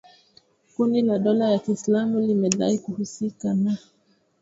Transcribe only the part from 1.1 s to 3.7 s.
dola ya Kiislamu limedai kuhusika